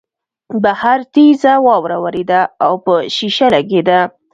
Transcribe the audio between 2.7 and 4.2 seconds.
په شیشه لګېده